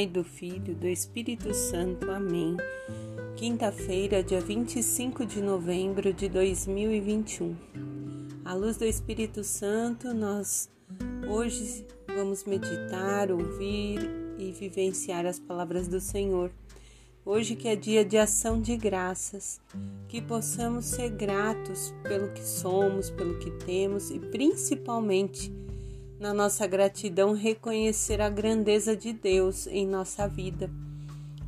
[0.00, 2.10] Pai, do Filho, do Espírito Santo.
[2.10, 2.56] Amém.
[3.36, 7.54] Quinta-feira, dia 25 de novembro de 2021.
[8.42, 10.70] À luz do Espírito Santo, nós
[11.28, 11.86] hoje
[12.16, 13.98] vamos meditar, ouvir
[14.38, 16.50] e vivenciar as palavras do Senhor.
[17.22, 19.60] Hoje que é dia de ação de graças,
[20.08, 25.52] que possamos ser gratos pelo que somos, pelo que temos e principalmente
[26.20, 30.70] na nossa gratidão, reconhecer a grandeza de Deus em nossa vida,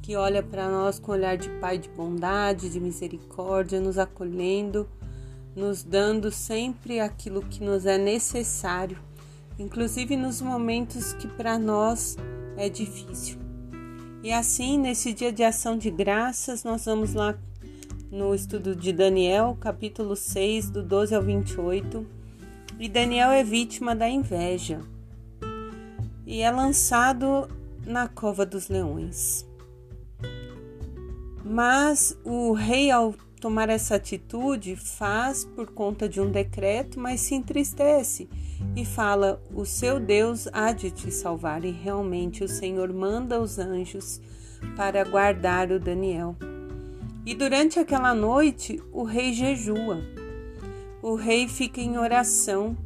[0.00, 4.88] que olha para nós com olhar de Pai de bondade, de misericórdia, nos acolhendo,
[5.56, 8.96] nos dando sempre aquilo que nos é necessário,
[9.58, 12.16] inclusive nos momentos que para nós
[12.56, 13.40] é difícil.
[14.22, 17.36] E assim, nesse dia de ação de graças, nós vamos lá
[18.08, 22.19] no estudo de Daniel, capítulo 6, do 12 ao 28
[22.80, 24.80] e Daniel é vítima da inveja
[26.26, 27.46] e é lançado
[27.84, 29.46] na cova dos leões.
[31.44, 37.34] Mas o rei, ao tomar essa atitude, faz por conta de um decreto, mas se
[37.34, 38.30] entristece
[38.74, 41.64] e fala: O seu Deus há de te salvar.
[41.64, 44.20] E realmente o Senhor manda os anjos
[44.74, 46.34] para guardar o Daniel.
[47.26, 50.00] E durante aquela noite, o rei jejua
[51.02, 52.76] o rei fica em oração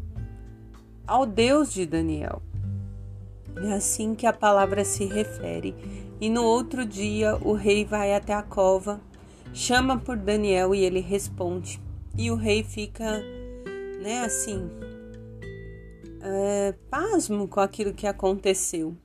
[1.07, 2.43] ao Deus de Daniel.
[3.57, 5.75] É assim que a palavra se refere.
[6.21, 9.01] E no outro dia o rei vai até a cova,
[9.53, 11.81] chama por Daniel e ele responde.
[12.17, 13.23] E o rei fica,
[14.01, 14.71] né, assim,
[16.23, 18.97] é, pasmo com aquilo que aconteceu.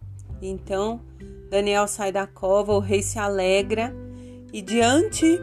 [0.42, 1.02] Então
[1.50, 3.94] Daniel sai da cova, o rei se alegra
[4.54, 5.40] e diante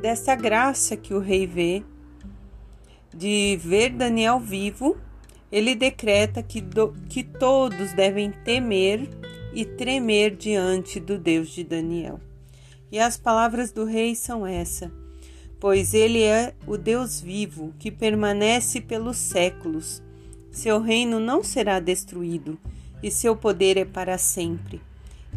[0.00, 1.82] dessa graça que o rei vê,
[3.14, 4.96] de ver Daniel vivo,
[5.50, 9.08] ele decreta que, do, que todos devem temer
[9.52, 12.18] e tremer diante do Deus de Daniel.
[12.90, 14.90] E as palavras do rei são essa:
[15.60, 20.02] pois ele é o Deus vivo que permanece pelos séculos.
[20.50, 22.58] Seu reino não será destruído
[23.02, 24.80] e seu poder é para sempre.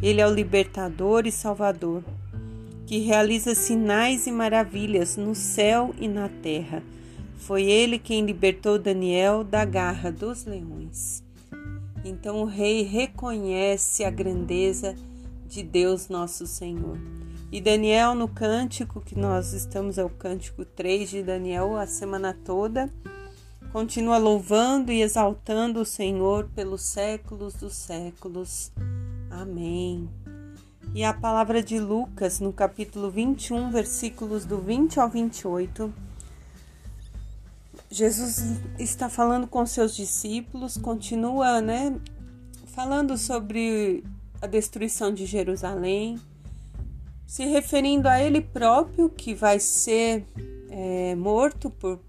[0.02, 2.04] Ele é o libertador e salvador,
[2.86, 6.84] que realiza sinais e maravilhas no céu e na terra
[7.38, 11.24] foi ele quem libertou Daniel da garra dos leões.
[12.04, 14.96] Então o rei reconhece a grandeza
[15.48, 16.98] de Deus nosso Senhor.
[17.52, 22.38] E Daniel, no cântico que nós estamos, é o cântico 3 de Daniel, a semana
[22.46, 22.92] toda,
[23.72, 28.72] continua louvando e exaltando o Senhor pelos séculos dos séculos.
[29.30, 30.10] Amém.
[30.94, 36.05] E a palavra de Lucas, no capítulo 21, versículos do 20 ao 28
[37.96, 41.96] Jesus está falando com seus discípulos, continua, né,
[42.68, 44.04] falando sobre
[44.42, 46.20] a destruição de Jerusalém,
[47.26, 50.26] se referindo a ele próprio que vai ser
[50.70, 52.02] é, morto por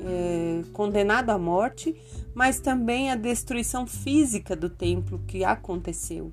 [0.00, 1.94] é, condenado à morte,
[2.34, 6.32] mas também a destruição física do templo que aconteceu.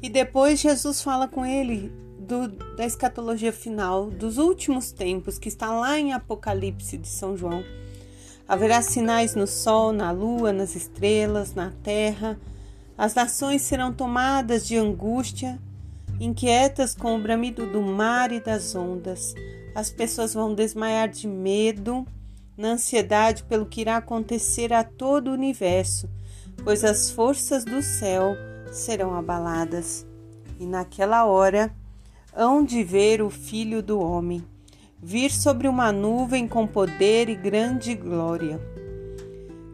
[0.00, 5.72] E depois Jesus fala com ele do, da escatologia final, dos últimos tempos, que está
[5.72, 7.64] lá em Apocalipse de São João.
[8.46, 12.38] Haverá sinais no sol, na lua, nas estrelas, na terra.
[12.96, 15.58] As nações serão tomadas de angústia,
[16.20, 19.34] inquietas com o bramido do mar e das ondas.
[19.74, 22.06] As pessoas vão desmaiar de medo,
[22.56, 26.10] na ansiedade pelo que irá acontecer a todo o universo,
[26.64, 28.34] pois as forças do céu
[28.72, 30.06] serão abaladas.
[30.58, 31.74] E naquela hora
[32.34, 34.44] hão de ver o Filho do Homem
[35.02, 38.60] vir sobre uma nuvem com poder e grande glória.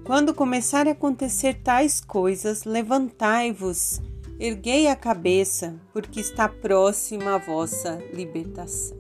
[0.05, 4.03] Quando começarem a acontecer tais coisas, levantai-vos,
[4.39, 8.99] erguei a cabeça, porque está próxima a vossa libertação.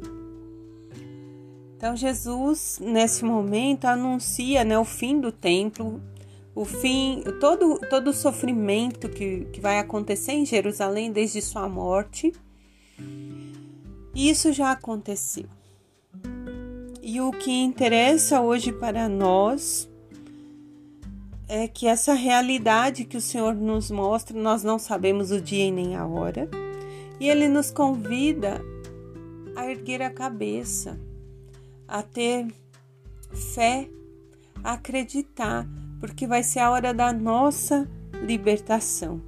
[1.77, 6.01] Então Jesus, nesse momento, anuncia né, o fim do templo,
[6.55, 12.33] o fim, todo, todo o sofrimento que, que vai acontecer em Jerusalém desde sua morte
[14.15, 15.47] isso já aconteceu.
[17.03, 19.91] E o que interessa hoje para nós
[21.49, 25.71] é que essa realidade que o Senhor nos mostra, nós não sabemos o dia e
[25.71, 26.49] nem a hora,
[27.21, 28.63] e Ele nos convida
[29.55, 30.99] a erguer a cabeça,
[31.87, 32.47] a ter
[33.55, 33.89] fé,
[34.63, 35.69] a acreditar,
[36.01, 37.89] porque vai ser a hora da nossa
[38.23, 39.21] libertação.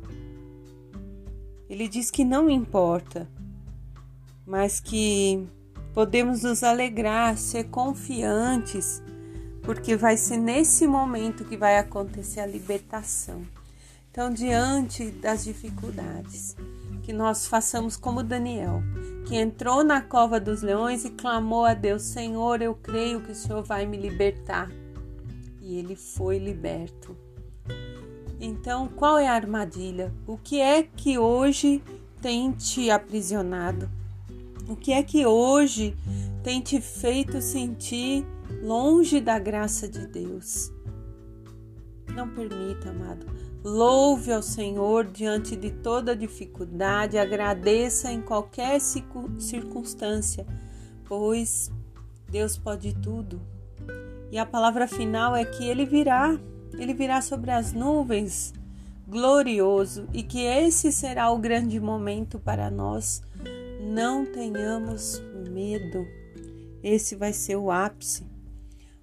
[1.68, 3.28] Ele diz que não importa
[4.46, 5.44] mas que
[5.92, 9.02] podemos nos alegrar, ser confiantes,
[9.62, 13.42] porque vai ser nesse momento que vai acontecer a libertação.
[14.10, 16.56] Então, diante das dificuldades,
[17.02, 18.82] que nós façamos como Daniel,
[19.26, 23.34] que entrou na cova dos leões e clamou a Deus: Senhor, eu creio que o
[23.34, 24.70] Senhor vai me libertar.
[25.66, 27.16] E ele foi liberto.
[28.40, 30.14] Então, qual é a armadilha?
[30.24, 31.82] O que é que hoje
[32.22, 33.90] tem te aprisionado?
[34.68, 35.96] O que é que hoje
[36.44, 38.24] tem te feito sentir
[38.62, 40.70] longe da graça de Deus?
[42.14, 43.26] Não permita, amado.
[43.64, 50.46] Louve ao Senhor diante de toda dificuldade, agradeça em qualquer circunstância,
[51.04, 51.72] pois
[52.30, 53.55] Deus pode tudo.
[54.30, 56.38] E a palavra final é que Ele virá,
[56.74, 58.52] Ele virá sobre as nuvens,
[59.06, 63.22] glorioso, e que esse será o grande momento para nós
[63.86, 66.06] não tenhamos medo.
[66.82, 68.26] Esse vai ser o ápice,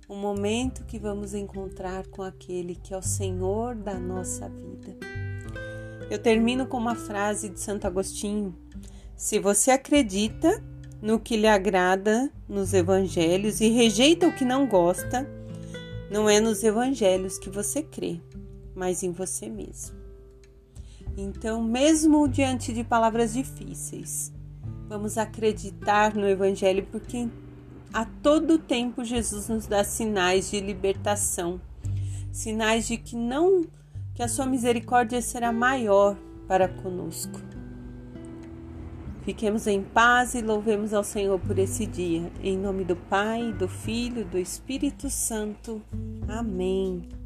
[0.07, 4.95] o momento que vamos encontrar com aquele que é o Senhor da nossa vida.
[6.09, 8.55] Eu termino com uma frase de Santo Agostinho:
[9.15, 10.63] Se você acredita
[11.03, 15.29] no que lhe agrada nos evangelhos e rejeita o que não gosta,
[16.09, 18.19] não é nos evangelhos que você crê,
[18.73, 19.95] mas em você mesmo.
[21.15, 24.33] Então, mesmo diante de palavras difíceis,
[24.93, 27.27] Vamos acreditar no Evangelho, porque
[27.91, 31.59] a todo tempo Jesus nos dá sinais de libertação,
[32.31, 33.65] sinais de que não
[34.13, 36.15] que a sua misericórdia será maior
[36.47, 37.39] para conosco.
[39.23, 42.29] Fiquemos em paz e louvemos ao Senhor por esse dia.
[42.41, 45.81] Em nome do Pai, do Filho, do Espírito Santo.
[46.27, 47.22] Amém.